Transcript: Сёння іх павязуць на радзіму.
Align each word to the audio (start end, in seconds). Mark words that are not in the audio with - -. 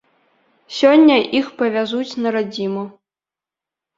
Сёння 0.77 1.17
іх 1.41 1.51
павязуць 1.59 2.17
на 2.23 2.29
радзіму. 2.39 2.83